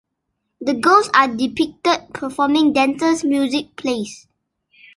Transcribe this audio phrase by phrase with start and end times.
[0.59, 4.25] The girls are depicted performing dances, music, plays.